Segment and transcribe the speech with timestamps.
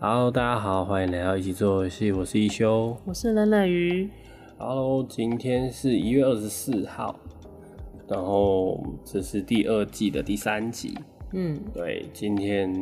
[0.00, 4.08] Hello，大家好，欢迎来到一起做游戏，我是一休，我是冷冷鱼。
[4.56, 7.18] Hello，今天是一月二十四号，
[8.06, 10.96] 然后这是第二季的第三集。
[11.32, 12.72] 嗯，对，今天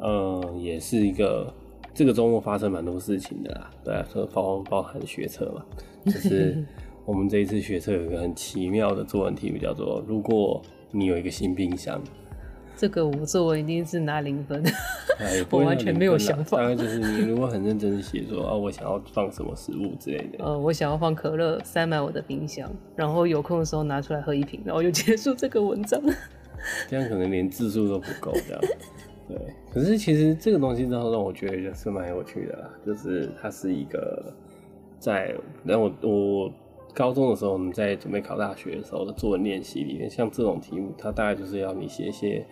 [0.00, 1.52] 嗯、呃、也是一个
[1.92, 5.64] 这个周末发生蛮多事情的啦，对啊，说包包含学车嘛，
[6.04, 6.64] 就是
[7.04, 12.00] 我们这一次学车有一个很奇妙的作文题目，叫做如果你有一个新冰箱。
[12.76, 14.62] 这个我作文一定是拿零分，
[15.50, 16.58] 我完全没有想法。
[16.58, 20.44] 大概就是你如果很认真的写说啊，我想要放什么食物之类的。
[20.44, 26.00] 呃，我想要放可乐，塞满我的冰箱，然后有空的时候拿出来喝一瓶，然后就结束这个文章。
[26.88, 28.60] 这样可能连字数都不够，这样。
[29.28, 29.38] 对，
[29.72, 34.32] 可是其实这个东西之后让我觉得就是蛮有趣的啦，就是它是一个
[34.98, 36.52] 在，然后我我
[36.94, 42.46] 高中的时候我们在准备考大学的时候的作文练习里面，像这种题目，它大概就是要你写一些。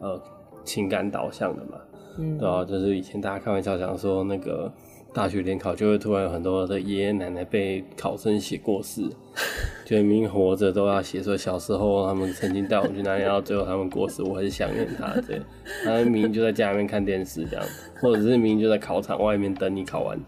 [0.00, 0.20] 呃，
[0.64, 1.78] 情感导向的嘛，
[2.18, 4.70] 嗯，对啊，就是以前大家开玩笑讲说，那个
[5.14, 9.02] 大学联考就会突然有很多的爷爷奶奶被考生写过世，
[9.86, 15.44] 就明明活着都要写说小时候他们曾经带我们去哪里，然后最后他们过世，我很想念他， 这样，
[15.84, 17.64] 他们明明就在家里面看电视这样，
[18.02, 20.18] 或者是明明就在考场外面等你考完，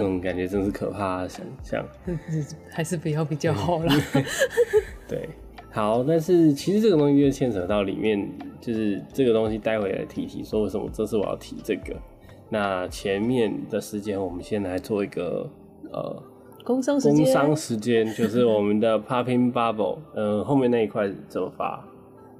[0.00, 1.84] 这种感觉真是可怕的想象，
[2.72, 3.94] 还是不要比较好啦，
[5.06, 5.28] 对。
[5.70, 8.26] 好，但是其实这个东西就牵扯到里面，
[8.62, 11.94] 就是这个东西待会来提提，说为什么这次我要提这个。
[12.48, 15.48] 那前面的时间，我们先来做一个
[15.92, 16.22] 呃
[16.64, 21.84] 工商时间，工商时间就是我们的 Popping Bubble，嗯、 呃，后面那一块怎么发？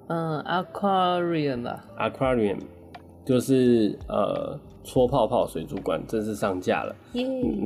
[0.09, 1.85] 嗯，Aquarium 吧。
[1.99, 2.59] Aquarium
[3.25, 6.95] 就是呃戳泡泡水族馆正式上架了。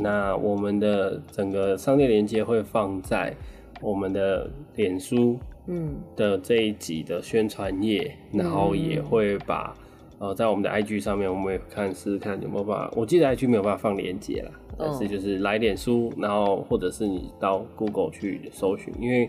[0.01, 3.34] 那我们的整个商店链接会放在
[3.81, 5.39] 我们的脸书。
[5.66, 9.75] 嗯的这一集的宣传页，然后也会把、
[10.19, 12.93] 嗯、呃在我们的 IG 上面，我们也看试试看有没有办法。
[12.94, 19.27] 我记得 IG 没有办法放链接啦，但是就是来脸书，然后或者是你到 Google 去搜寻，因为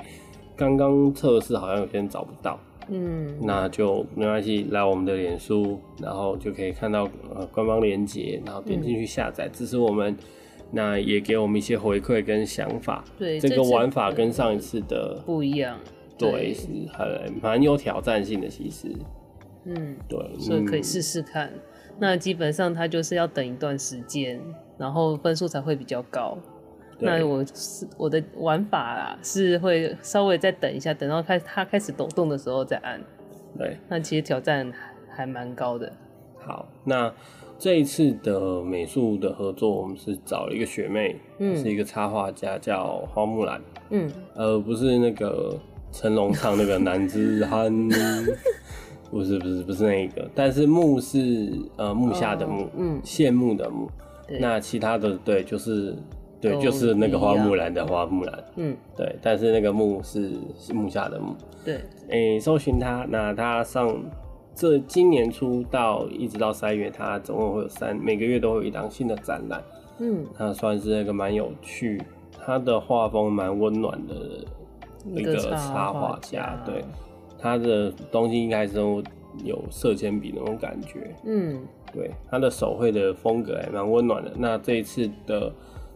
[0.57, 2.59] 刚刚测试好像有些人找不到，
[2.89, 10.15] 嗯，那就没关系，来我们的脸书，然后就可以看到呃官方链接，然后点进去下载，支持我们，
[10.71, 13.03] 那也给我们一些回馈跟想法。
[13.17, 15.79] 对，这个玩法跟上一次的不一样。
[16.17, 18.87] 对，是很蛮有挑战性的，其实，
[19.65, 21.47] 嗯，对，所以可以试试看。
[21.47, 21.59] 嗯。
[21.97, 24.39] 那基本上它就是要等一段时间，
[24.77, 26.37] 然后分数才会比较高。
[26.99, 33.01] 那我是我的玩法啦，是会稍微再等一下，等到开它开始抖动的时候再按。
[33.57, 34.71] 对，那其实挑战
[35.09, 35.91] 还蛮高的。
[36.37, 37.13] 好，那
[37.57, 45.57] 这一次的美术的合作，我们是找了一个学妹，嗯，是一个插画家，叫花木兰，嗯，而不是那个。
[45.91, 47.71] 成龙唱那个男子汉，
[49.09, 53.89] 不是不是不是那一个，但是木是呃木下的木，哦、嗯，羡慕的慕。
[54.37, 55.95] 那其他的对就是
[56.41, 60.33] 对就是那个花木兰的花木兰，嗯，对，但是那个木是
[60.73, 61.35] 木下的木。
[61.63, 61.75] 对，
[62.09, 63.95] 诶、欸，搜寻他，那他上
[64.53, 69.63] 这今年初到一直到三月，他总共会有三每个月都会有一档新的展览，
[69.99, 72.01] 嗯，他算是那个蛮有趣，
[72.39, 74.45] 他的画风蛮温暖的。
[75.13, 76.83] 一个插画家，对，
[77.37, 79.03] 他的东西应该是都
[79.43, 81.61] 有色铅笔那种感觉，嗯，
[81.93, 84.31] 对，他的手绘的风格还蛮温暖的。
[84.35, 85.53] 那这一次的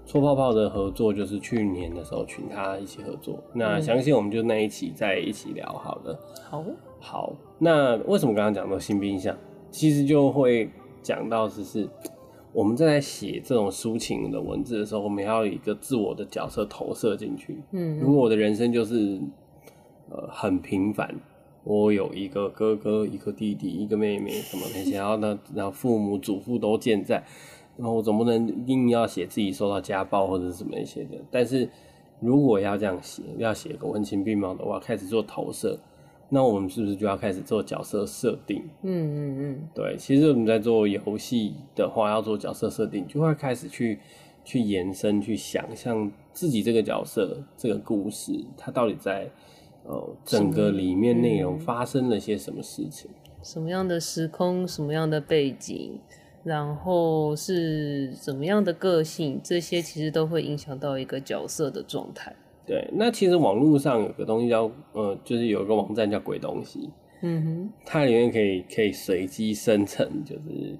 [0.09, 3.38] 戳泡泡的合作，就是去年的时候群他一起合作。
[3.53, 6.20] 那相信我们就那一期再一起聊好了。
[6.50, 6.66] 好，
[7.00, 9.38] 好，那为什么刚刚讲到新冰箱？
[9.69, 10.68] 其实就会
[11.03, 11.88] 讲到只是。
[12.52, 17.59] 我们在写这种抒情的文字的时候，我们要有一个自我的角色投射进去。
[17.69, 19.22] 嗯，如果我的人生就是
[20.09, 21.16] 呃很平凡，
[21.64, 27.24] 我有一个哥哥、一个弟弟、一个妹妹什么那些，然后呢，然后父母、祖父都健在，
[27.79, 31.18] 然后我总不能硬要写自己受到家暴或者是什么一些的。
[31.31, 31.69] 但是
[32.19, 35.80] 如果要这样写，要写个文情并茂的话，开始做投射。
[36.31, 38.62] 那我们是不是就要开始做角色设定？
[38.83, 39.95] 嗯嗯嗯，对。
[39.98, 43.98] 其实我们在做游戏的话，要做角色设定，就会开始去
[44.44, 49.27] 去延伸、去想象自己这个角色、这个故事，它到底在
[49.86, 53.09] 呃整个里面内容发生了些什么事情？
[53.42, 54.68] 什么样的时空？
[54.68, 55.98] 什么样的背景？
[56.44, 59.39] 然后是怎么样的个性？
[59.44, 62.36] 这些其实都会影响到一个角色的状态。
[62.65, 66.89] 对，那其实网络上有个东西叫，呃，就是有一个网站叫鬼东西，
[67.24, 70.80] 嗯哼，它里面可以可以随机生成，就是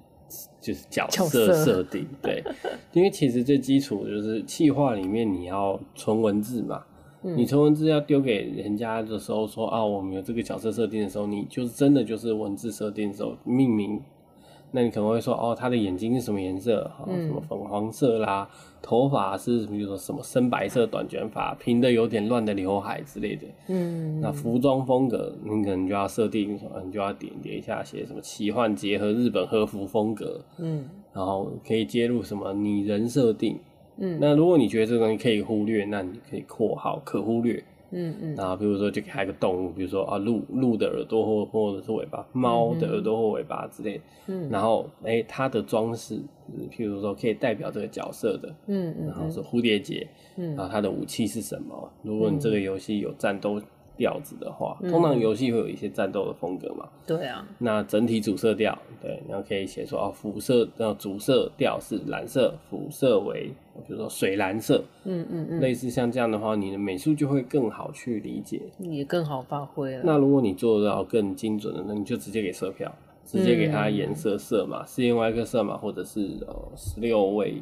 [0.60, 2.44] 就是角色设定，对，
[2.94, 6.80] 因为其实最基础就是气化里面你要存文字嘛，
[7.24, 14.00] 嗯、你存文字要丢给人家的时候说啊，我们有这个角色设定的时候，你就是真的就是文字设定的时候命名
[14.72, 16.90] 那你可能会说，哦，他的眼睛是什么颜色？
[16.98, 23.46] 哦，什么粉黄色啦，嗯、头发是比如说什么深白色短卷发，平的有点乱的刘海之类的。
[23.68, 30.40] 嗯，那服装风格，你可能就要设定什么，你就要点点一下写什么奇幻结合日本和服风格。
[30.58, 33.58] 嗯，然后可以接入什么拟人设定。
[33.96, 37.62] 嗯，那如果你觉得这个东西可以忽略，那你可以括号可忽略。
[37.90, 44.00] 嗯嗯，然后比如说就给它一个动物，比如说啊鹿鹿的耳朵或或者是尾巴，猫的耳朵或尾巴之类。
[44.26, 46.20] 嗯，然后哎它的装饰，
[46.70, 48.48] 譬如说可以代表这个角色的。
[48.66, 50.06] 嗯嗯，然后是蝴蝶结。
[50.36, 51.92] 嗯，然后它的武器是什么？
[52.02, 53.60] 如果你这个游戏有战斗。
[54.00, 56.88] 调子的话，通常游戏会有一些战斗的风格嘛？
[57.06, 57.46] 对啊。
[57.58, 63.52] 那整体主色调，对，然后可以写说哦，辅色，呃主色调是蓝色，辅色为
[63.86, 70.02] 比如说水蓝色，嗯嗯嗯，类似像这样的话，你的美术就会更好去理解，也更好发挥了。
[70.02, 72.90] 那如果你做到更精准的，那你就直接给色票，
[73.26, 77.60] 直接给它颜色色码，四点外个色码，或者是呃十六位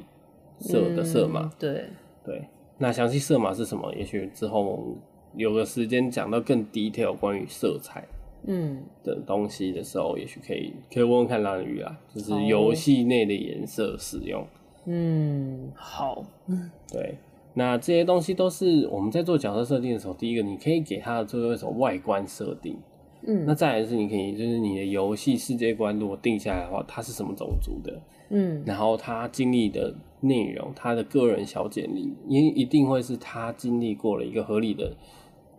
[0.61, 1.87] 色的色码，对
[2.25, 2.45] 对。
[2.81, 3.93] 那详细色码是什么？
[3.97, 4.97] 也许之后。
[5.35, 8.05] 有个时间讲到更 detail 关于色彩，
[8.47, 8.83] 嗯。
[9.05, 14.47] 的东西的时候，嗯、也许可以可以问问看蓝鱼啊，就是游戏内的颜色使用。
[14.85, 16.25] 嗯，好，
[16.91, 17.17] 对，
[17.55, 22.77] 那这些东西都是我们在做角色设定的时候，第一个你可以给它做一种外观设定，
[23.27, 28.01] 嗯，那再来是你可以就是你的游戏世界观如果定下来的话，他是什么种族的，
[28.31, 34.97] 嗯，然后他经历的内容，他的个人小简历，也一定会是他经历过了一个合理的。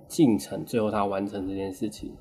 [0.07, 2.11] 进程，最后他完成这件事情。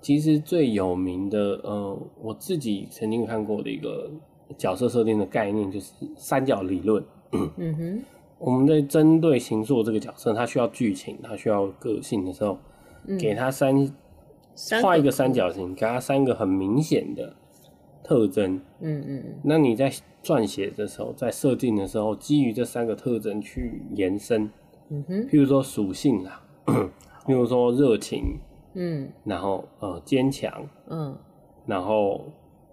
[0.00, 4.10] 其实最有名的，呃，我自己曾经看过的一个
[4.58, 7.00] 角色设定的概念，就是三角理论。
[7.30, 8.02] 嗯哼，
[8.36, 12.58] 我们在针对形塑这个角色，他需要剧情，他需要个性的时候，
[13.06, 13.88] 嗯、给他三
[14.82, 17.34] 画一个三角形，给它三个很明显的
[18.02, 18.60] 特征。
[18.80, 19.90] 嗯嗯，那你在
[20.22, 24.50] 撰写的时候，在设定的时候，基于这三个特征去延伸。
[24.88, 26.42] 嗯哼，譬如说属性啦。
[27.26, 28.38] 比如说热情，
[28.74, 31.16] 嗯，然后呃坚强，嗯，
[31.66, 32.24] 然后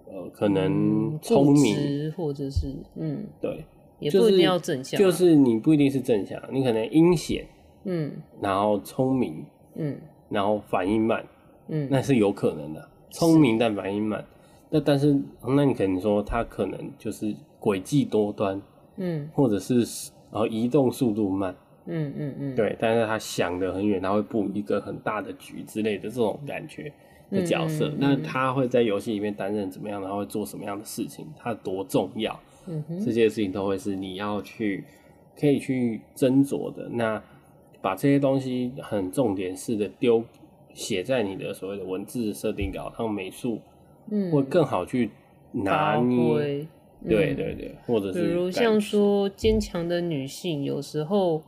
[0.06, 3.66] 呃可能聪明，或者是嗯，对，
[4.00, 7.46] 也不一定要正向，就是你不一定是正向，你可能阴险，
[7.84, 8.12] 嗯，
[8.42, 9.46] 然后聪明，
[9.76, 10.00] 嗯，
[10.30, 11.24] 然后反应慢，
[11.68, 14.24] 嗯，那是有可能的，聪明但反应慢，
[14.70, 18.62] 那但是那你可能说他可能就是诡计多端，
[18.98, 19.80] 嗯，或者是
[20.32, 21.56] 然后移动速度慢。
[21.90, 26.92] 嗯嗯嗯，对，但是他想的很远，他会布一个很大的局之类的这种感觉
[27.32, 30.04] 的角色，那、他会在游戏里面担任怎么样？
[30.04, 31.26] 他会做什么样的事情？
[31.38, 32.38] 他多重要？
[33.06, 34.84] 这些事情都会是你要去
[35.40, 36.90] 可以去斟酌的。
[36.90, 37.24] 那
[37.80, 40.22] 把这些东西很重点式的丢
[40.78, 43.60] 写在你的所谓的文字设定稿，他们美术
[44.10, 45.10] 嗯会更好去
[45.52, 46.68] 拿捏。
[47.02, 51.44] 嗯、对对对，或者是比如像说坚强的女性，有时候。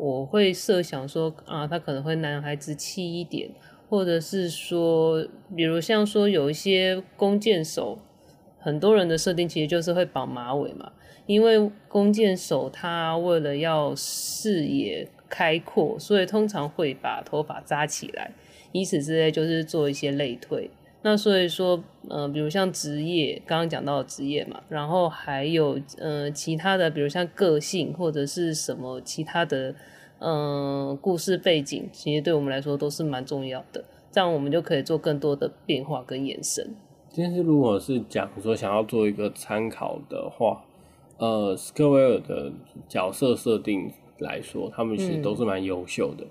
[0.00, 3.50] 我会设想说啊，她可能会男孩子气一点，
[3.90, 5.26] 或者是说，
[5.56, 7.98] 比如像说有一些弓箭手，
[8.60, 10.92] 很多人的设定其实就是会绑马尾嘛，
[11.26, 18.30] 因为弓箭手他为了要视野开阔，所以通常会把头发扎起来，
[18.72, 20.70] 以此之类就是做一些类推。
[21.02, 21.76] 那所以说，
[22.08, 29.70] 嗯、呃，比如像职业，刚刚讲到的职业嘛，然后还有呃其他的，比如像个性或者是什么其他的，
[30.18, 33.84] 嗯、呃，故事背景，其实对我们来说都是蛮重要的。
[34.10, 36.74] 这样我们就可以做更多的变化跟延伸。
[37.10, 40.64] 其实如果是讲说想要做一个参考的话，
[41.18, 42.52] 呃，斯科维尔的
[42.88, 46.30] 角色设定来说，他们其实都是蛮优秀的，嗯、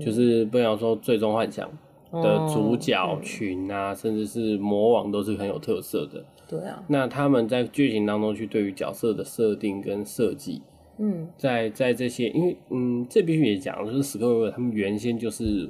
[0.00, 1.70] 就是不要说最终幻想。
[2.22, 6.24] 的主角群啊，哦、甚至是魔王都是很有特色的。
[6.46, 10.62] 对啊，那他们在剧情当中去对于角色的设定跟设计，
[10.98, 15.68] 嗯，在在这些，因为嗯，这必须也讲，就是史克威尔他们原先就是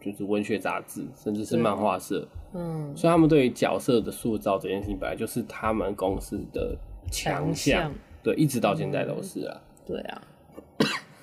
[0.00, 6.76] 就是文学杂志，甚至是漫画社，嗯，所以他们对于角色的塑造这件事情，本来就是他们公司的
[7.08, 9.54] 强项，对，一直到现在都是啊。
[9.56, 10.22] 嗯、对啊。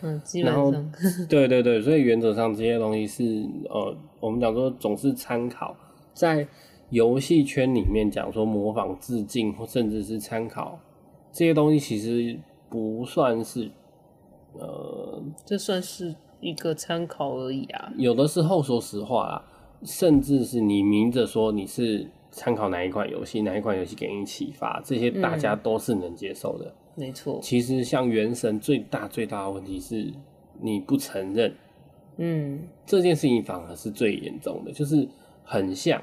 [0.01, 0.89] 嗯，基本上然后
[1.29, 3.23] 对对对，所以原则上这些东西是
[3.69, 5.75] 呃，我们讲说总是参考，
[6.13, 6.47] 在
[6.89, 10.79] 游戏圈里面讲说模仿、致敬或甚至是参考
[11.31, 12.39] 这些东西，其实
[12.69, 13.69] 不算是
[14.53, 17.93] 呃，这算是一个参考而已啊。
[17.97, 19.45] 有的时候说实话啊，
[19.83, 26.65] 甚至是你明着说你是参考哪一款游戏，哪一款游戏给你启发，这些大家都是能接受的。
[26.65, 30.11] 嗯没错，其实像《原神》最大最大的问题是，
[30.59, 31.55] 你不承认，
[32.17, 35.07] 嗯，这件事情反而是最严重的，就是
[35.43, 36.01] 很像，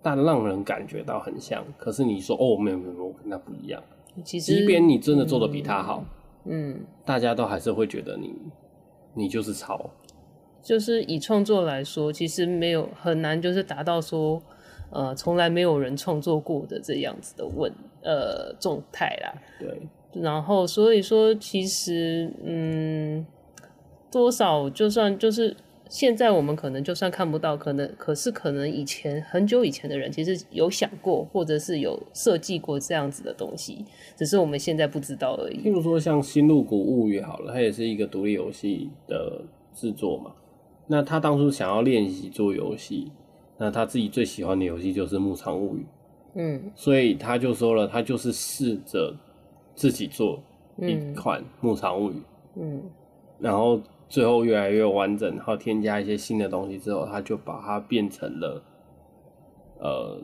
[0.00, 1.64] 但让人感觉到很像。
[1.76, 3.82] 可是你说哦，没有没有，我跟他不一样。
[4.24, 6.04] 其实，即便你真的做的比他好，
[6.44, 8.34] 嗯，嗯，大家都还是会觉得你，
[9.14, 9.90] 你就是抄。
[10.62, 14.40] 就是以创作来说，其实没有很难，就是达到说，
[14.90, 17.72] 呃，从来没有人创作过的这样子的问，
[18.02, 19.34] 呃，状态啦。
[19.58, 19.80] 对。
[20.12, 23.26] 然后所以说，其实，嗯，
[24.10, 25.56] 多少就算就是。
[25.92, 33.84] 现在我们可能就算看不到，可能可是可能以前很久以前的人其实有想过，或者是有设计过这样子的东西，
[34.16, 35.58] 只是我们现在不知道而已。
[35.64, 39.42] 譬如说像《新鹿谷物语》好了，它也是一个独立游戏的
[39.74, 40.30] 制作嘛。
[40.86, 43.10] 那他当初想要练习做游戏，
[43.58, 45.80] 那他自己最喜欢的游戏就是《牧场物语》。
[46.34, 49.12] 嗯，所以他就说了，他就是试着
[49.80, 50.42] 自己做
[50.76, 52.14] 一款《牧场物语》。
[52.56, 52.82] 嗯，
[53.38, 53.80] 然后。
[54.10, 58.60] 最后越来越完整，然后添加一些新的东西之后，他就把它变成了
[59.78, 60.20] 呃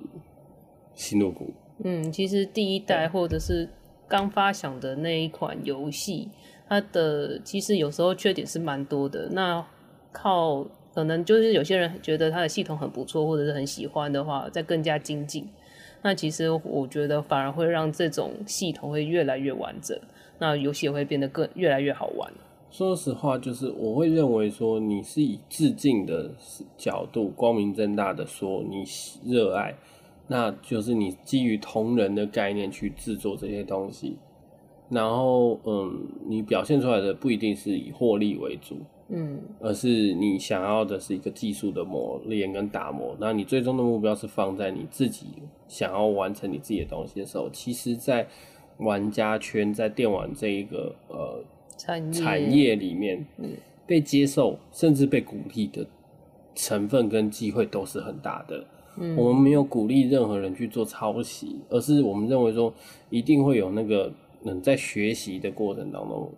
[0.93, 1.55] 新露谷。
[1.85, 3.69] 嗯，其实第一代或者是
[4.09, 6.29] 刚发想的那一款游戏，
[6.69, 9.29] 它的其实有时候缺点是蛮多的。
[9.31, 9.65] 那
[10.11, 15.49] 靠可能就是有些人觉得它的系统很不错，或者是很喜欢的话，再更加精进。
[16.07, 19.99] 那其实我觉得反而会让这种系统会越来越完整，
[20.39, 22.33] 那游戏也会变得更越来越好玩。
[22.71, 26.31] 说实话，就是我会认为说，你是以致敬的
[26.77, 28.85] 角度，光明正大的说你
[29.25, 29.75] 热爱，
[30.29, 34.17] 那就是你基于同人的概念去制作这些东西，
[34.89, 38.77] 然后嗯，你表现出来的不一定是以获利为主，
[39.09, 45.27] 嗯，而是你想要的是一个技术的磨练跟打磨，那你最终的目标是放在你自己
[45.69, 48.27] 想要完成你自己的东西的时候，其实，在
[48.79, 51.45] 玩家圈，在电玩这一个呃。
[51.79, 53.23] 产业，产业里面，
[53.87, 55.87] 被接受甚至被鼓励的
[56.55, 58.65] 成分跟机会都是很大的。
[58.97, 62.73] 嗯，我们没有鼓励任何人去做抄袭，而是我们认为说，
[63.11, 64.11] 一定会有那个
[64.45, 66.33] 嗯，在学习的过程当中，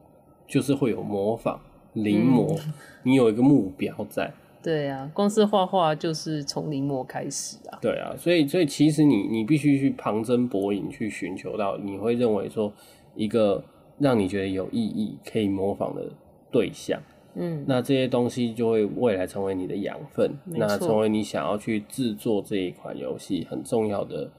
[0.48, 1.60] 就是会有模仿、
[2.02, 4.32] 临摹，嗯，你有一个目标在。
[4.62, 7.78] 对啊，光是画画就是从临摹开始啊。
[7.80, 12.72] 对啊，所以所以其实你你必须去旁征博引，去寻求到你会认为说
[13.14, 13.64] 一个。
[14.00, 16.08] 让你觉得有意义、可以模仿的
[16.52, 17.00] 对象，
[17.34, 24.30] 嗯，那这些东西就会未来成为你的养分，那成为你想要去制作这一款游戏很重要的，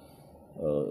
[0.57, 0.87] 呃，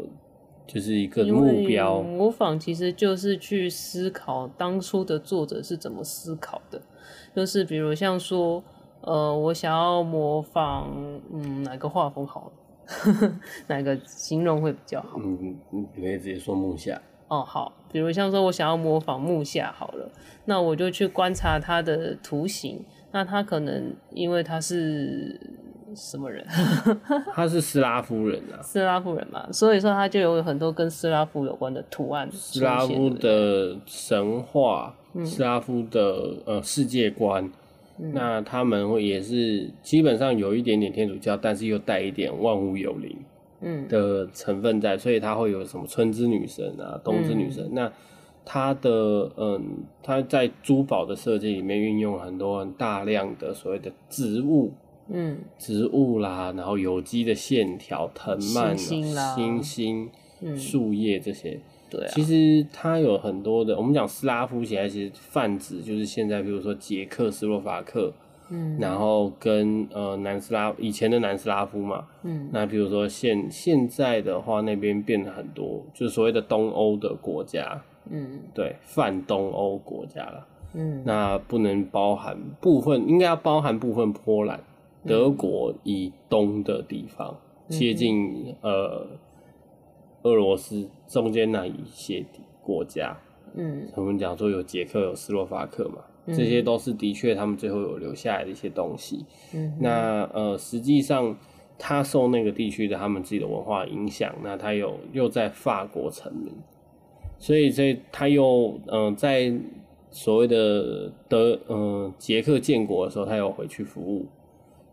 [0.68, 2.02] 就是一个目标。
[2.02, 6.80] 模仿其实就是去思考当初的作者是怎么思考的，
[7.34, 8.62] 就是比如像说，
[9.00, 10.88] 呃，我想要模仿，
[11.32, 12.52] 嗯，哪个画风好，
[13.66, 15.18] 哪个形容会比较好？
[15.18, 17.00] 嗯，你可以直接说木下。
[17.28, 20.10] 哦，好，比如像说我想要模仿木下好了，
[20.44, 25.38] 那我就去观察他的图形，那他可能因为他是
[25.94, 26.44] 什么人？
[27.34, 32.28] 他是斯拉夫人啊，斯拉夫人嘛，所以说他就有很多跟斯拉夫有关的图案。
[32.32, 37.50] 斯拉夫的神话，嗯、斯拉夫的呃世界观，
[37.98, 43.16] 嗯、那他们会也是基本上有一点点天主教，但是又带一点万物有灵。
[43.60, 47.64] 嗯的成分在，所以他会有什么春之女神啊，冬之女神。
[47.64, 47.92] 嗯、那
[48.44, 54.72] 它的嗯，它在珠宝的设计里面运用了很多很大量的所谓的植物，
[55.10, 60.10] 嗯，植物啦，然后有机的线条、藤蔓、星星、
[60.56, 61.58] 树叶这些。
[61.90, 63.76] 对、啊，其实它有很多的。
[63.76, 68.12] 我们讲斯拉夫，其实泛指就是现在，比如说捷克斯洛伐克。
[68.50, 84.58] 嗯，然后跟呃南斯拉以前的南斯拉夫嘛，嗯，那比如说现现在的话，那边变了很多，就是所谓的东欧的国家，嗯，对，泛东欧国家了，嗯，那不能包含部分，应该要包含部分波兰、
[85.06, 87.36] 德国以东的地方，
[87.68, 89.06] 接近呃
[90.22, 92.24] 俄罗斯中间那一些
[92.62, 93.16] 国家，
[93.54, 95.98] 嗯，我们讲说有捷克有斯洛伐克嘛。
[96.30, 99.24] 这些都是的确，他们最后有留下来的一些东西。
[99.54, 101.34] 嗯，那呃，实际上
[101.78, 106.52] 他受那个地区的他们自己的文化影响，那他有又在法国成名，
[107.38, 109.50] 所以这他又嗯、呃，在
[110.10, 114.26] 所谓的德嗯捷克建国的时候，他有回去服务，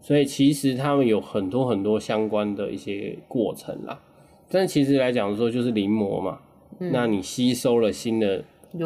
[0.06, 4.00] 所以其实他们有很多很多相关的一些过程啦。
[4.50, 6.40] 但其实来讲说，就是临摹嘛，
[6.80, 8.44] 嗯，那你吸收了新的。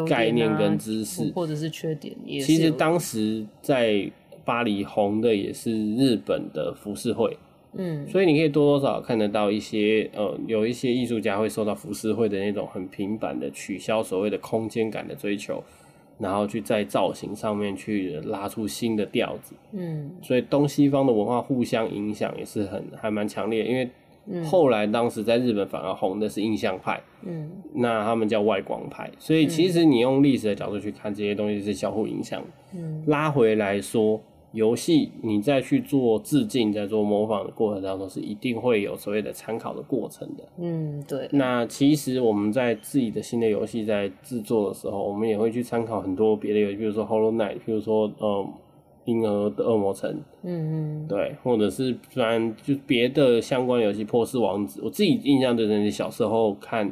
[0.08, 2.46] 概念跟知识，或者是缺点，也是。
[2.46, 4.08] 其实当时在
[4.44, 7.36] 巴黎红的也是日本的浮世绘，
[7.72, 15.60] 嗯，所以你可以多多少少看得到一些，呃，有一些艺术家会受到浮世绘的那种很平板的取消所谓的空间感的追求，
[16.20, 23.90] 然后去在造型上面去拉出新的调子，嗯，所以东西方的文化互相影响也是很还蛮强烈，因为
[24.26, 29.10] 嗯，后来当时在日本反而红的是印象派，嗯，那他们叫外光派。
[29.18, 32.42] 所以其实你用历史的角度去看这些东西是相互影响。
[32.74, 34.20] 嗯，拉回来说。
[34.52, 40.44] 游戏，你再去做致敬、在做模仿的过程当中，是一定会有所谓的参考的过程的。
[40.58, 41.28] 嗯，对。
[41.30, 48.28] 那其实我们在自己的新的游戏在制作的时候，我们也会去参考很多别的游戏，比如说《Hollow Knight》，比如说呃
[49.04, 50.10] 《银河的恶魔城》。
[50.42, 51.06] 嗯嗯。
[51.06, 56.90] 对，或者是虽然就别的相关游戏，《波斯王子》，我自己印象最深是小时候看，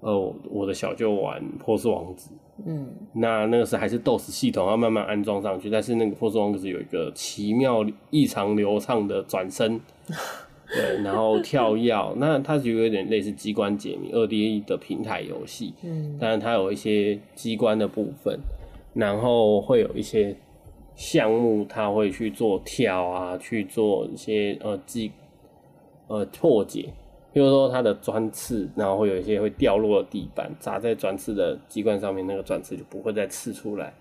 [0.00, 2.30] 呃，我的小舅玩《波斯王子》。
[2.64, 9.78] 嗯，那那个是还是 DOS 系统要慢慢安装上去，但是那个《波斯王子》有一个奇妙异常流畅的转身，
[10.74, 18.38] 对，然后跳跃，那它就有点类似机关解谜二 D 的平台游戏，嗯，但是它有一些机关的部分，
[18.94, 20.34] 然后会有一些
[20.94, 25.12] 项目，它会去做跳啊，去做一些呃机
[26.08, 26.88] 呃破解。
[27.36, 33.92] 比如说它的砖刺，然后会有一些会掉落的地板，砸在砖刺的机关上面，那个砖刺就不会再刺出来。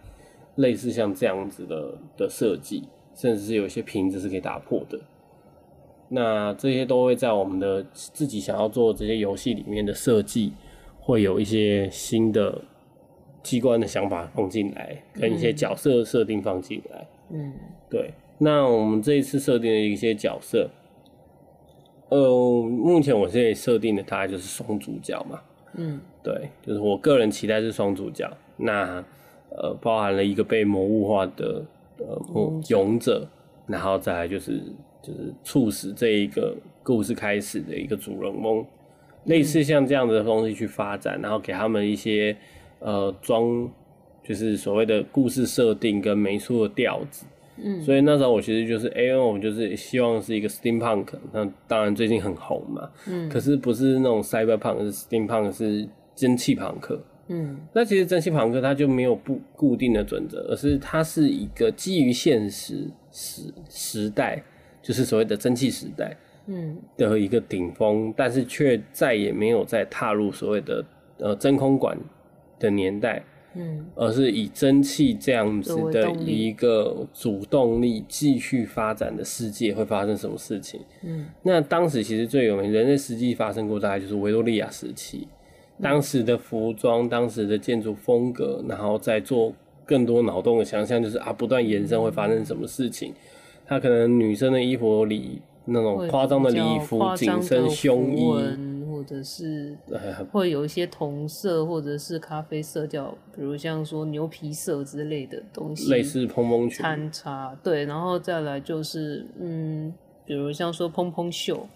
[0.55, 4.97] 类似像这样子的的设计，甚至是有一些瓶子是可以打破的。
[6.07, 10.53] 那这些都会在我们的自己想要做这些游戏里面的设计，
[11.01, 12.61] 会有一些新的
[13.43, 17.05] 机关的想法放进来，跟一些角色设定放进来。
[17.31, 17.53] 嗯，
[17.89, 18.13] 对。
[18.37, 20.69] 那我们这一次设定的一些角色。
[22.15, 25.41] 呃，目前我现在设定的大概就是双主角嘛，
[25.73, 29.03] 嗯，对，就是我个人期待是双主角，那
[29.49, 31.61] 呃包含了一个被魔物化的
[31.97, 33.27] 呃勇者，
[33.67, 34.61] 然后再来就是
[35.01, 38.65] 就是促使这一个故事开始的一个主人翁，
[39.25, 42.33] 类似像这样子的东西去发展，然后给他们一些
[42.79, 43.69] 呃装，
[44.23, 47.25] 就是所谓的故事设定跟美术的调子。
[47.57, 64.43] 嗯，所以那时候我其实就是，哎，我就是希望是一个 steampunk，那当然最近很红嘛，嗯，可是不是那种 cyberpunk，是 steampunk，是蒸汽朋克，嗯，那其实蒸汽朋克它就没有不固定的准则，而是它是一个基于现实时时代，
[64.81, 70.85] 就是所谓的蒸汽时代，嗯，的一个顶峰，但是却再也没有再踏入所谓的
[71.19, 71.97] 呃真空管
[72.59, 73.23] 的年代。
[73.55, 80.81] 嗯，而是以蒸汽这样子的一个主动力继续发展的世界会发生什么事情？
[81.03, 85.27] 嗯，那当时其实最有名，人类实际发生过大概就是维多利亚时期，
[85.81, 89.53] 当时的服装、当时的建筑风格，然后再做
[89.85, 93.13] 更多脑洞的想象，就是啊，不断延伸会发生什么事情？
[93.65, 98.74] 它可能女生的衣服里那种夸张的礼服、紧身胸衣。
[99.05, 99.77] 或者是
[100.31, 109.93] 会有一些同色或者是咖啡色调，比如像说牛皮色之类的东西，类似蓬蓬裙穿插，对，然后再来就是嗯，
[110.25, 111.67] 比如像说蓬蓬袖，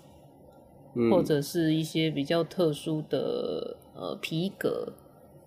[0.96, 4.92] 嗯，或者是一些比较特殊的呃皮革，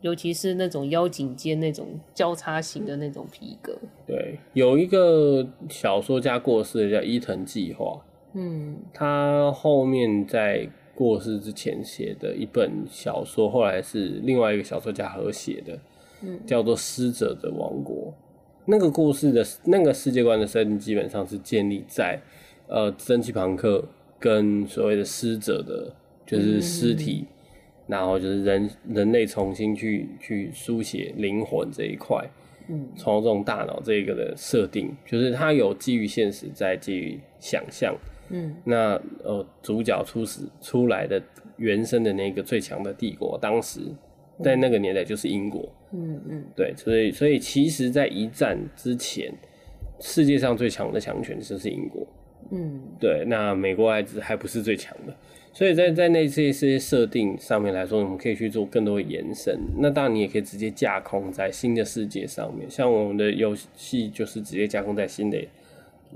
[0.03, 3.77] 尤其是那种腰颈间那种交叉型的那种皮革。
[4.07, 8.01] 对，有一个小说家过世的叫伊藤计划，
[8.35, 10.71] 嗯，他后面在。
[10.95, 15.79] 过世之前写的一本小说，后来是另外一个小说家合写的，
[16.23, 17.97] 嗯，叫做《师者的王国》。
[18.67, 22.21] 那个故事的那个世界观的设定，基本上是建立在
[22.69, 23.85] 呃蒸汽朋克
[24.21, 25.93] 跟所谓的师者的，
[26.27, 27.57] 就是尸体，嗯，
[27.89, 32.25] 然后就是人人类重新去去书写灵魂这一块，
[32.69, 37.97] 嗯，从这种大脑这个的设定，就是它有基于现实，在基于想象。
[38.33, 41.23] 嗯，那呃，主角初始出来的
[41.59, 43.81] 原生的那个最强的帝国，当时
[44.43, 45.71] 在那个年代就是英国。
[45.93, 49.31] 嗯嗯，对，所以所以其实，在一战之前，
[50.01, 52.07] 世界上最强的强权就是英国。
[52.51, 55.15] 嗯，对，那美国还还不是最强的，
[55.53, 59.59] 所以在在那些些设定上面来说，我们可以去做更多的延伸。
[59.79, 65.39] 那当然，你也可以直接架空在新的世界上面，像我们的游戏就是直接架空在新的。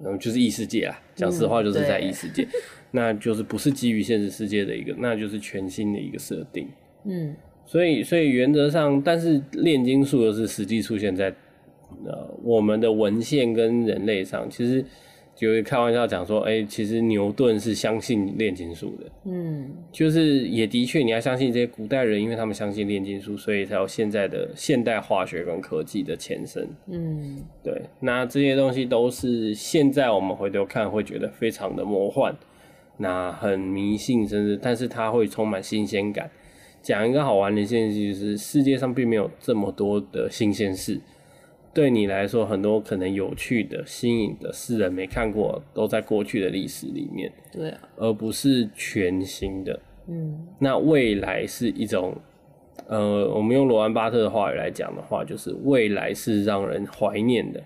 [0.04, 2.48] 嗯，就是异世界啊，讲实话就是在异世界，嗯、
[2.90, 6.68] 那就是不是基于现实世界的一个，那就是全新的一个设定。
[7.04, 11.28] 嗯，所以所以原则上，但是炼金术又是实际出现在
[12.04, 14.84] 呃我们的文献跟人类上，其实。
[15.36, 19.04] 就会开玩笑讲说，哎、欸，其实牛顿是相信炼金术的。
[19.26, 26.66] 嗯，就是也的确，你要相信这些古代人，因为他们相信炼金术，所以才有现在的现代化学跟科技的前身。
[26.86, 32.34] 嗯，对，那这些东西都是现在我们回头看会觉得非常的魔幻，
[32.96, 36.30] 那很迷信，甚至但是它会充满新鲜感。
[36.80, 40.98] 讲一个好玩的现象，就是世界上并没有这么多的新鲜事。
[41.76, 47.30] 对你来说，很多可能有趣的、新颖的、世人没看过，都在过去的历史里面。
[47.52, 49.78] 对啊，而不是全新的。
[50.08, 52.16] 嗯，那未来是一种，
[52.86, 57.62] 呃，我们用罗兰巴特的话语来讲的话，就是未来是让人怀念的。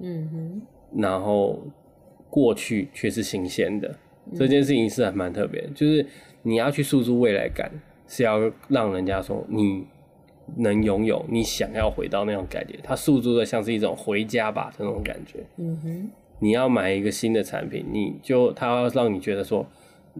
[0.00, 1.66] 嗯哼，然后
[2.28, 3.90] 过去却是新鲜的。
[4.34, 6.04] 这件事情是还蛮特别，就是
[6.42, 7.72] 你要去诉诸未来感，
[8.06, 9.86] 是要让人家说你。
[10.56, 15.40] 能拥有你想要回到那种感觉，它诉诸的像是一种回家吧的那种感觉。
[15.58, 19.66] 嗯哼，你要买一个新的产品，你就它要让你觉得说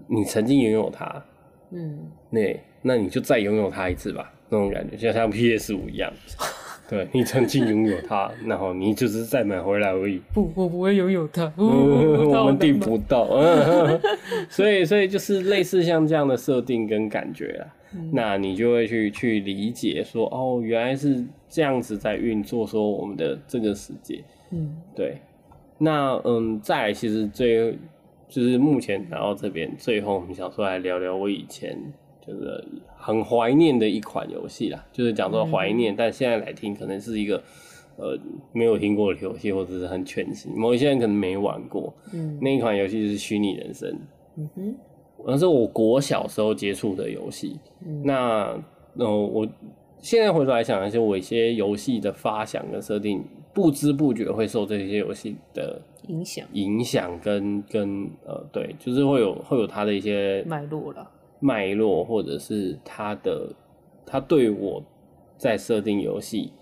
[0.08, 1.22] 你曾经拥有它。
[1.70, 1.98] 嗯，
[2.30, 6.12] 那那你就再拥有它一次吧，那种感觉就像 PS 五一样。
[6.87, 10.20] 对，你曾经拥有它，然后你就是再买回来而已。
[10.34, 13.26] 不，我不会拥有它， 嗯、我们订不到。
[14.50, 17.64] 所以，所以就是类似像这样的设定跟感觉啊。
[18.12, 25.18] 那你就会去去理解说，哦，原来是这样子在运作，说我们的这个世界，嗯，对。
[25.78, 27.76] 那嗯，再来其实最
[28.28, 31.76] 就是目前来到这边，最后我们想说来聊聊我以前
[32.24, 32.64] 就是
[32.96, 37.42] 很怀念的一款游戏啦，就是讲说怀念，嗯，但现在来听可能是一个
[37.96, 38.18] 呃
[38.52, 43.98] 没有听过的游戏，或者是很全新，某一些人可能没玩过，嗯，那一款游戏就是虚拟人生，
[44.37, 44.74] 嗯哼。
[45.26, 48.62] 那是我国小时候接触的游戏，嗯，那
[48.98, 49.48] 呃，我
[49.98, 61.10] 现在回头来想一些我一些游戏的发想跟设定，不知不觉会受这些游戏的影响，影响跟跟呃，对，就是会有会有它的一些脉络了，
[61.40, 63.48] 脉络或者是它的
[64.04, 64.82] 它对我
[65.38, 66.52] 在设定游戏，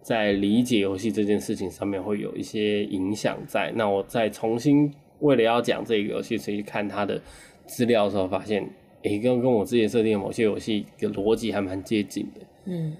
[0.00, 3.72] 在理解游戏这件事情上面会有一些影响在。
[3.74, 7.20] 那我再重新为了要讲这个游戏，所以看它的。
[7.66, 8.62] 资料的时候发现，
[9.02, 12.40] 诶、欸，跟跟我之前设定的某些游戏的逻辑还蛮接近的。
[12.66, 12.96] 嗯。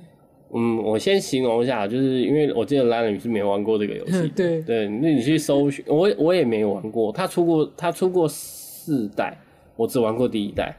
[0.56, 4.62] 嗯，我先形容一下，就是因为我记得兰你是没玩过这个游戏， 对。
[4.62, 9.36] 对，那你去搜寻，我我也没玩过，他出过他出过四代，
[9.74, 10.76] 我只玩过第一代。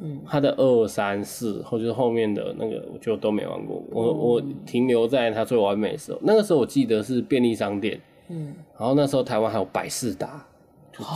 [0.00, 10.46] 嗯，他的二三四或者后面的那个我就都没玩过，我、嗯、我停留在他最完美的时候，那个时候我记得是便利商店，嗯，然后那时候台湾还有百事达。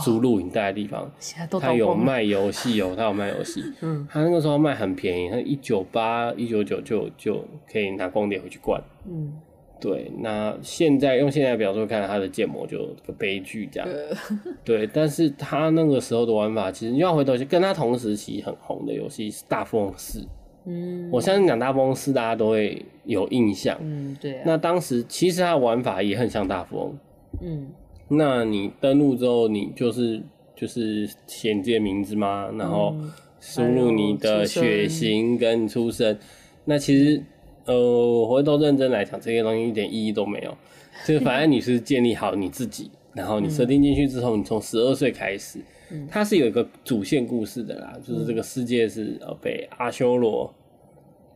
[0.03, 1.11] 租录影带的地方，
[1.59, 3.63] 他有卖游戏哦，他有卖游戏。
[3.81, 8.81] 嗯，他那个时候卖很便宜，他一九八一九九就就可以拿光碟回去灌。
[9.05, 9.33] 嗯，
[9.79, 10.11] 对。
[10.19, 13.89] 那现在用现在表述看，他的建模就个悲剧这样。
[14.63, 20.25] 对，但是他那个时候的玩法，其实你要回头去跟他同时期很红的游戏是大富翁四。
[20.65, 23.77] 嗯，我相信讲大富翁四，大家都会有印象。
[23.81, 24.43] 嗯，对、啊。
[24.45, 26.97] 那当时其实他的玩法也很像大富翁。
[27.41, 27.67] 嗯。
[28.17, 30.21] 那你登录之后，你就是
[30.55, 32.95] 就是写自己的名字嘛，然后
[33.39, 36.17] 输入你的血型跟出生。
[36.65, 37.21] 那其实
[37.65, 40.55] 呃，我回头认真来讲，这些东西一点意义都没有。
[41.05, 45.59] 就反正你是建立好你自己， 然后你设定进去之后，你从十二岁开始，
[46.09, 50.53] 它是有一个主线故事的啦，就是这个世界是呃被阿修罗，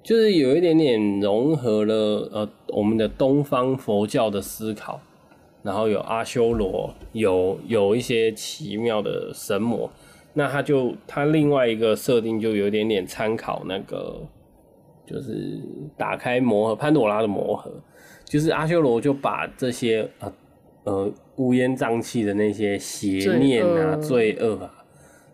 [0.04, 1.96] 就是有一点点融合了
[2.32, 5.02] 呃我们的东方佛教的思考。
[5.68, 9.92] 然后有阿修罗，有有一些奇妙的神魔，
[10.32, 14.16] 那他就他另外一个设定就有点点参考那个，
[15.06, 15.60] 就是
[15.98, 17.70] 打开魔盒潘朵拉的魔盒，
[18.24, 20.34] 就是阿修罗就把这些呃
[20.86, 24.74] 呃乌烟瘴气的那些邪念啊、罪恶啊，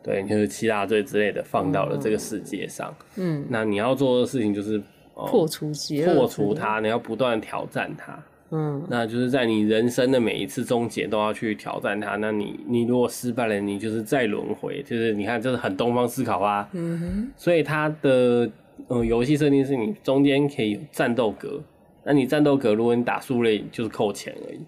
[0.02, 2.91] 对，就是七大罪之类的放到了这个世界上。
[3.17, 4.82] 嗯，那你要做的事情就是、
[5.13, 8.17] 呃、破除邪恶，破除它，你要不断挑战它。
[8.51, 12.17] 嗯，那就是在你人生的每一次终结都要去挑战它。
[12.17, 14.84] 那你你如果失败了，你就是再轮回。
[14.84, 16.69] 就是你看，这是很东方思考啊。
[16.73, 17.32] 嗯哼。
[17.36, 18.49] 所以它的
[18.88, 21.60] 呃游戏设定是你中间可以有战斗格，
[22.03, 24.60] 那你战斗格如果你打输了，就是扣钱而已。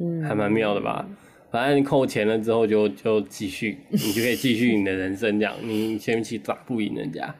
[0.00, 1.06] 嗯，还蛮妙的吧？
[1.52, 5.54] 反正你扣钱了之后就就继续，你就可以继续你的人生这样。
[5.62, 7.34] 你前面去打不赢人家。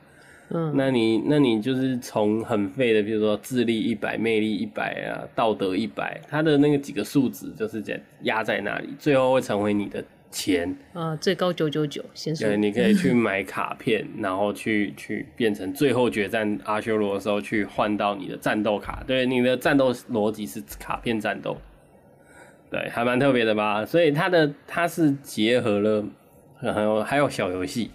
[0.53, 12.49] 嗯，那你那你就是从很废的，比如说智力一百、魅力一百啊、道德一百，它的那个几个数值就是在压在那里，最后会成为你的钱啊，最高九九九，先说。
[12.49, 19.05] 对，你可以去买卡片，然后去去变成最后决战阿修罗的时候去换到你的战斗卡。
[19.07, 21.57] 对，你的战斗逻辑是卡片战斗，
[22.71, 23.87] 对，还蛮特别的吧？
[23.87, 26.05] 所以它的它是结合了
[26.57, 27.93] 还有还有小游戏，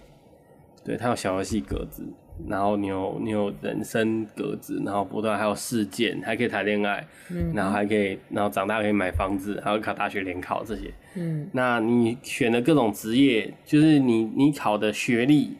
[0.82, 2.02] 对，它有小游戏格子。
[2.48, 15.56] 然后你有你有人生格子，然后不断还有事件，还可以谈恋爱，嗯，然后还可以，然后长大可以买房子，还有考大学联考这些，嗯，那你选的各种职业，就是你你考的学历、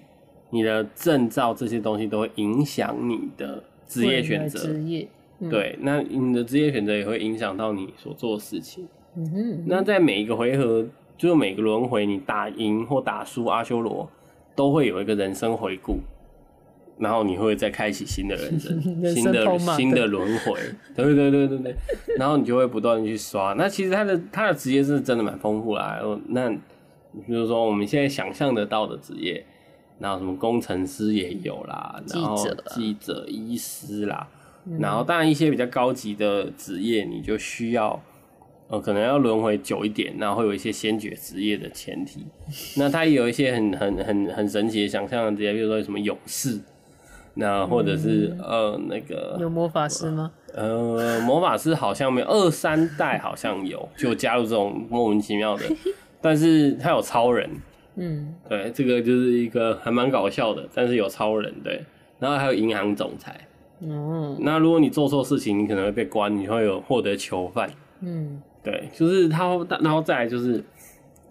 [0.50, 5.08] 你的证照这些东西都会影响你的职业选择，职业，
[5.40, 8.86] 嗯、对，那你的职业选择也会影响到你所做的事情。
[9.16, 10.86] 嗯哼，那在每一个回合，
[11.16, 14.06] 就是每个轮回，你打赢或打输阿修罗，
[14.54, 16.00] 都会有一个人生回顾，
[16.98, 20.58] 然后你会再开启新的人生， 人生新的新的轮回。
[20.94, 21.76] 对对对对对，
[22.16, 23.52] 然后你就会不断的去刷。
[23.54, 26.00] 那其实他的他的职业是真的蛮丰富啦。
[26.28, 29.44] 那比如说我们现在想象得到的职业，
[29.98, 32.36] 然后什么工程师也有啦，然后
[32.74, 34.28] 记者、医师啦，
[34.78, 38.02] 然后当然一些比较高级的职业，你就需要。
[38.68, 42.26] 呃，可能要轮回久一点，然后会有一些先决职业的前提。
[42.76, 46.58] 那他也有一些很很很很神奇的想象的职业，比如说什么勇士，
[47.36, 50.32] 那或者是、嗯、呃那个有魔法师吗？
[50.52, 55.64] 呃，魔法师好像没有，二三代好像有， 就加入这种莫名其妙的。
[56.20, 57.48] 但是他有超人，
[57.94, 61.84] 嗯，对，这个就是一个还蛮搞笑的，但是有超人对，
[62.18, 63.38] 然后还有银行总裁，
[63.80, 67.70] 嗯，那如果你做错事情，你可能会被关，你会有获得囚犯，
[68.00, 68.42] 嗯。
[68.64, 70.60] 对，就是他，然后再来就是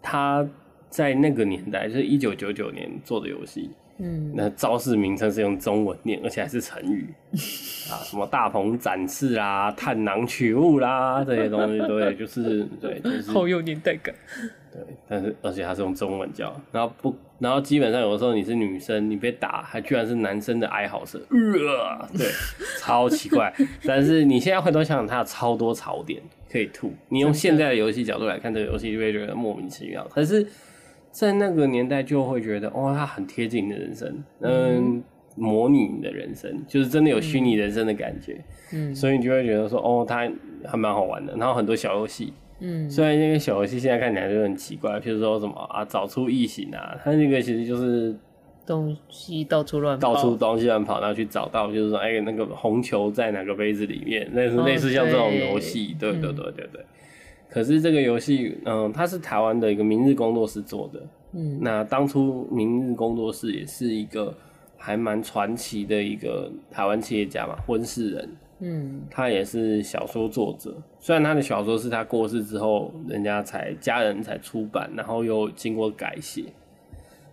[0.02, 0.48] 他
[0.90, 7.08] 在那个年代，就是一九九九年做的游戏，嗯，那招式名称是用中文念，而且还是成语
[7.90, 14.14] 啊，什么大鹏展翅啦、探囊取物啦这些东西， 对，就是对，就是好有年代感。
[14.74, 22.28] 对，但是而且它是用中文叫，然后不，然后基本上有的时候你是女生，你被打还居然是男生的哀嚎声，呃，对，
[22.82, 23.54] 超奇怪。
[23.86, 26.94] 但是你现在回头想想，它有超多槽点可以吐。
[27.08, 30.06] 你用现在的游戏角度来看这个游戏，就会觉得莫名其妙。
[30.10, 30.46] 可是，
[31.16, 35.02] 在那个年代就会觉得，哦，它很贴近你的人生，嗯，
[35.38, 38.38] 模拟你的人生，就是真的有虚拟人生的感觉。
[38.74, 40.30] 嗯，所以你就会觉得说，哦，它
[40.66, 41.34] 还蛮好玩的。
[41.38, 42.34] 然后很多小游戏。
[42.60, 48.14] 嗯，虽然那个小游戏现在看起来就很奇怪，譬如说什么啊，找出异形啊，它那个其实就是
[48.66, 56.82] 东西到处乱，到处东西乱跑，然后去找到，就是说，哎、欸，那个红球在哪个杯子里面，类似类似像这种游戏，对对对对对，对。
[56.82, 56.86] 嗯、
[57.50, 61.02] 可是这个游戏，嗯，它是台湾的一个明日工作室做的，
[61.34, 64.36] 嗯，那当初明日工作室也是一个
[64.78, 68.30] 还蛮传奇的一个台湾企业家嘛，温世仁。
[68.60, 76.46] 嗯，他也是小说作者，虽然他的小说是他过世之后，人家才家人才出版，然后又经过改写。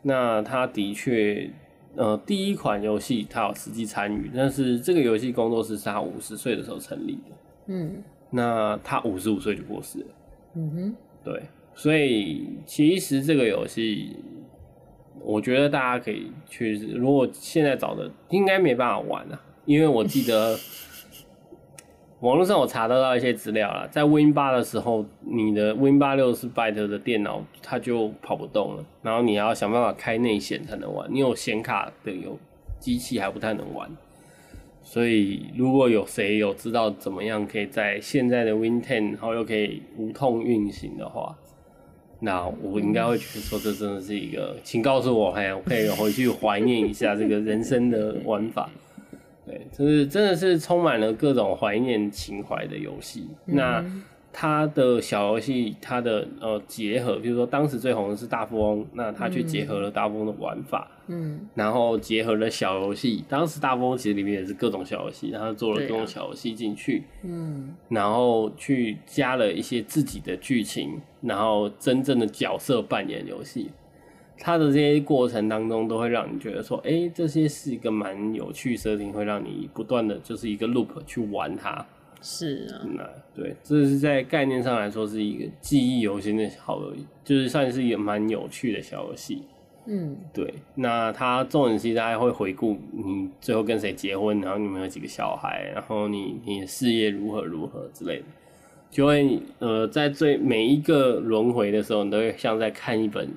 [0.03, 1.49] 那他的确，
[1.95, 7.37] 呃，第一款游戏他有实际参与，但是这个游戏工作室是他五十岁的时候成立的。
[7.67, 10.07] 嗯，那他五十五岁就过世了。
[10.57, 11.43] 嗯哼，对，
[11.75, 14.17] 所以其实这个游戏，
[15.21, 20.59] 我觉得大家可以去，如果现在找的，应该没办法玩啊，因为我记得。
[22.23, 32.39] 网络上我查得到一些资料了，在 Win 八的时候，你的 Win 八六十 byte 的电脑它就跑不动了，然后你要想办法开内显才能玩，你有显卡的有
[32.79, 33.91] 机器还不太能玩，
[34.83, 41.37] 所以如果有谁有知道怎么样可以在现在的 Win ten 然后又可以无痛运行的话，
[42.21, 48.71] 那我应该会觉得说这真的是一个，请告诉我，嘿，我可以回去怀念一下这个人生的玩法。
[49.45, 53.27] 对，就是真的是充满了各种怀念情怀的游戏。
[53.47, 53.85] 嗯、那
[54.33, 63.23] 它的小游戏，它的呃结合，比如说当时最红的是大富翁，那他去结合了大富翁的玩法，嗯，然后结合了小游戏。
[63.29, 73.71] 当时大富翁其实里面也是各种小游戏，然后做了各种小游戏进去，嗯，然后去加了一些自己的剧情，然后真正的角色扮演游戏。
[74.39, 81.87] 它的这些过程当中，都会让你觉得说，哎、欸，这些是一个蛮有趣设定，会让你不断的就是一个 loop 去玩它。
[82.23, 89.43] 是啊，那对，这是在概念上来说是一个记忆犹新的好游戏，就是算是一个蛮有趣的小游戏。
[89.87, 90.55] 嗯，对。
[90.75, 98.25] 那它重点是大家会回顾你最后跟谁结婚，然后你们有几个小孩，然后你你的事业如何如何之类的，
[98.91, 103.29] 就会呃在最每一个轮回的时候，你都会像在看一本。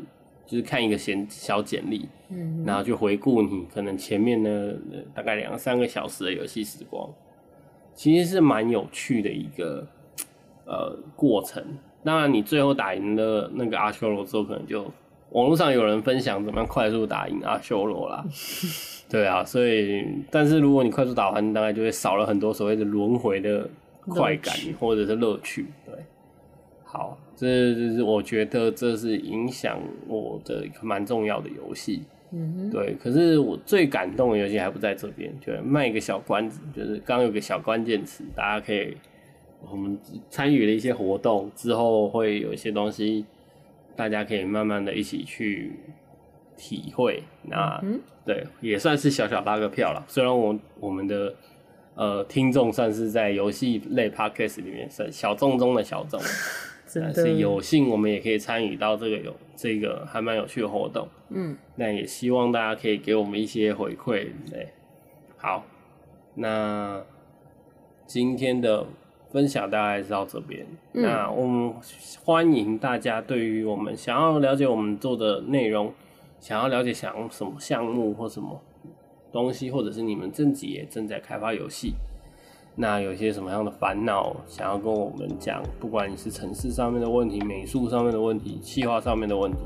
[0.47, 4.77] 就是看一个简小简历，嗯，然后就回顾你可能前面的
[5.11, 7.09] 大概两三个小时的游戏时光，
[7.95, 9.87] 其实是蛮有趣的一个
[10.65, 11.63] 呃过程。
[12.03, 14.83] 当然，你最后打赢了那个阿修罗之后，可能就
[15.31, 18.23] 网络上有人分享怎么样快速打赢阿修罗啦。
[19.09, 23.67] 对啊，所以但是如果你快速打完，大概就会少了很多所谓的轮回的
[24.07, 25.65] 快感或者是乐趣。
[25.85, 25.95] 对，
[26.83, 27.17] 好。
[27.37, 29.77] 这就是我觉得这是影响
[30.07, 32.95] 我的一个蛮重要的游戏，嗯哼，对。
[33.01, 38.95] 可是我最感动的游戏还不在这边，就卖一个小关子，就是刚有个小关键词，大家可以
[39.69, 39.97] 我们
[40.29, 43.25] 参与了一些活动之后，会有一些东西，
[43.95, 45.73] 大家可以慢慢的一起去
[46.57, 47.23] 体会。
[47.43, 50.03] 那、嗯、对，也算是小小拉个票了。
[50.07, 51.33] 虽然我我们的
[51.95, 56.19] 呃，听众算是在游戏类 podcast 里面算小众中的小众，
[57.01, 61.07] 但是有幸我们也可以参与到这个有这个还蛮有趣的活动。
[61.29, 64.27] 嗯，那也希望大家可以给我们一些回馈。
[64.49, 64.69] 对，
[65.37, 65.63] 好，
[66.35, 67.03] 那
[68.05, 68.85] 今天的
[69.31, 70.65] 分享大概是到这边。
[70.93, 71.73] 嗯、那我们
[72.23, 75.93] 欢迎大家对于我们想要了解我们做的内容，
[76.39, 78.61] 想要了解想什么项目或什么。
[79.31, 81.93] 东西，或者是你们自己也正在开发游戏，
[82.75, 85.63] 那有些什么样的烦恼想要跟我们讲？
[85.79, 89.57] 不管你是城市上面的问题、美术上面的问题、气划上面的问题，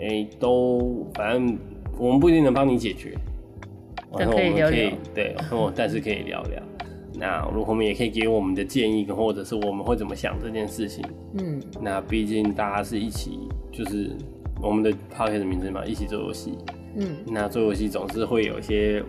[0.00, 1.56] 哎、欸，都反正
[1.96, 3.16] 我们不一定能帮你解决，
[4.18, 5.36] 然后我们可以，聊聊对，
[5.74, 6.60] 但是可以聊聊。
[7.18, 11.02] 那如果我们也可以给我们的建议，或者是我们会怎么想这件事情。
[11.38, 13.38] 嗯，那毕竟大家是一起，
[13.72, 14.10] 就是
[14.60, 16.58] 我们的的名字嘛，一起做游戏。
[16.96, 19.02] 嗯，那做游戏总是会有一些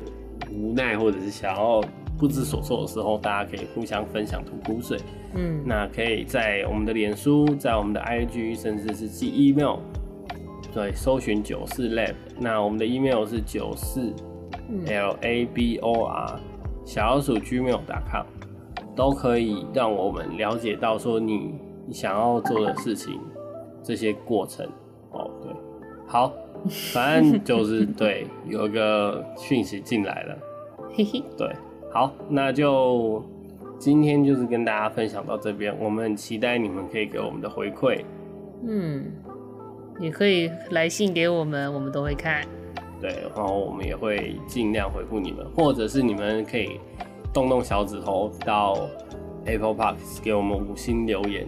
[0.54, 1.84] 无奈，或者是想要
[2.18, 4.98] 不知所措的时候，大家可以互相分享吐苦水。
[5.36, 9.78] 嗯，那可以在我们的脸书，在我们的 IG，甚至是寄 email，
[10.74, 12.16] 对，搜寻九四 lab。
[12.40, 14.14] 那我们的 email 是九四
[14.86, 16.40] l a b o r
[16.86, 18.26] 小老鼠 gmail.com，
[18.96, 21.54] 都可以让我们了解到说你
[21.92, 23.20] 想要做的事情
[23.84, 24.66] 这些过程。
[25.12, 25.52] 哦，对，
[26.08, 26.34] 好。
[26.92, 30.38] 反正就是 对，有一个讯息进来了，
[30.92, 31.56] 嘿嘿，对，
[31.92, 33.24] 好，那就
[33.80, 38.02] 今天就是跟大家分享到这边，我们很期待你们可以给我们的回馈，
[38.68, 39.06] 嗯，
[40.00, 42.46] 也可以来信给我们，我们都会看，
[43.02, 46.80] 对，然后我们也会尽量回复你们，或者是你们可以
[47.34, 48.78] 动动小指头到
[49.46, 51.48] Apple Park 给我们五星留言。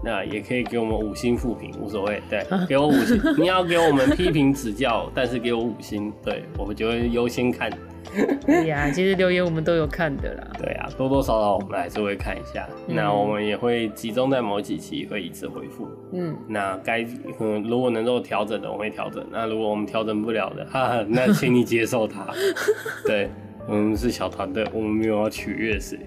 [0.00, 2.22] 那也可以给我们五星复评，无所谓。
[2.30, 3.20] 对，给我五星。
[3.36, 7.68] 你要给我们批评指教，但是给我五星，对，我们就会优先看。
[8.46, 10.46] 对呀，其实留言我们都有看的啦。
[10.58, 12.68] 对啊，多多少少我们还是会看一下。
[12.86, 15.88] 嗯、那我们也会集中在某几期会一次回复。
[16.12, 17.06] 嗯，那该
[17.40, 19.24] 嗯如果能够调整的，我们会调整。
[19.30, 22.26] 那如果我们调整不了的，哈哈，那请你接受它。
[23.06, 23.28] 对，
[23.66, 25.98] 我们是小团队，我们没有要取悦谁。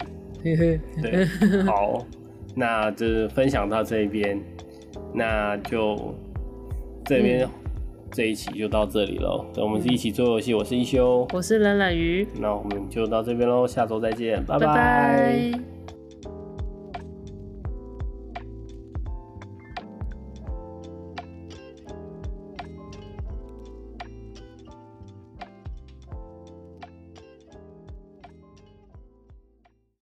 [0.44, 1.26] 对，
[1.66, 2.06] 好。
[2.54, 4.38] 那就是分享到这边，
[5.14, 6.14] 那就
[7.06, 7.50] 这边、嗯、
[8.12, 9.46] 这一期就到这里喽。
[9.58, 14.66] 我们是一起做游戏，我是一休，我是冷冷鱼，那我们就到这边喽，下周再见，拜拜。
[14.68, 15.81] 拜拜。